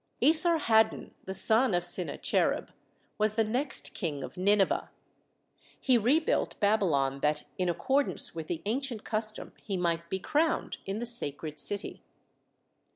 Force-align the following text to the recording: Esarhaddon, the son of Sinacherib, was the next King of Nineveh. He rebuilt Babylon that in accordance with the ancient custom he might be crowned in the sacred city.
Esarhaddon, 0.19 1.11
the 1.25 1.33
son 1.35 1.75
of 1.75 1.83
Sinacherib, 1.83 2.69
was 3.19 3.35
the 3.35 3.43
next 3.43 3.93
King 3.93 4.23
of 4.23 4.35
Nineveh. 4.35 4.89
He 5.79 5.95
rebuilt 5.95 6.59
Babylon 6.59 7.19
that 7.19 7.43
in 7.59 7.69
accordance 7.69 8.33
with 8.33 8.47
the 8.47 8.63
ancient 8.65 9.03
custom 9.03 9.53
he 9.61 9.77
might 9.77 10.09
be 10.09 10.17
crowned 10.17 10.77
in 10.87 10.97
the 10.97 11.05
sacred 11.05 11.59
city. 11.59 12.01